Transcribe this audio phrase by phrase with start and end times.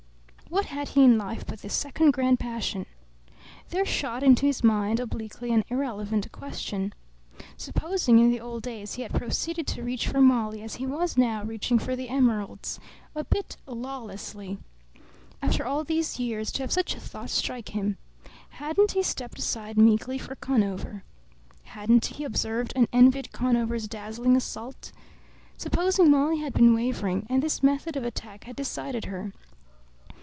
[0.61, 2.85] What had he in life but this second grand passion?
[3.69, 6.93] There shot into his mind obliquely an irrelevant question.
[7.55, 11.17] Supposing, in the old days, he had proceeded to reach for Molly as he was
[11.17, 12.81] now reaching for the emeralds
[13.15, 14.57] a bit lawlessly?
[15.41, 17.97] After all these years, to have such a thought strike him!
[18.49, 21.05] Hadn't he stepped aside meekly for Conover?
[21.63, 24.91] Hadn't he observed and envied Conover's dazzling assault?
[25.57, 29.31] Supposing Molly had been wavering, and this method of attack had decided her?